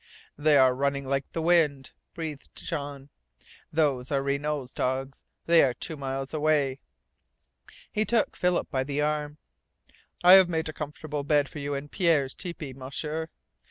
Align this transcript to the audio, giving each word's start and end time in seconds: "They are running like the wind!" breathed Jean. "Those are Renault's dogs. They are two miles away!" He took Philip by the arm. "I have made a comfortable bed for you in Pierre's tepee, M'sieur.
"They 0.35 0.57
are 0.57 0.73
running 0.73 1.05
like 1.05 1.31
the 1.31 1.43
wind!" 1.43 1.91
breathed 2.15 2.49
Jean. 2.55 3.09
"Those 3.71 4.09
are 4.11 4.23
Renault's 4.23 4.73
dogs. 4.73 5.23
They 5.45 5.61
are 5.61 5.75
two 5.75 5.95
miles 5.95 6.33
away!" 6.33 6.79
He 7.91 8.03
took 8.03 8.35
Philip 8.35 8.71
by 8.71 8.83
the 8.83 8.99
arm. 8.99 9.37
"I 10.23 10.33
have 10.33 10.49
made 10.49 10.67
a 10.67 10.73
comfortable 10.73 11.23
bed 11.23 11.47
for 11.47 11.59
you 11.59 11.75
in 11.75 11.87
Pierre's 11.87 12.33
tepee, 12.33 12.73
M'sieur. 12.73 13.27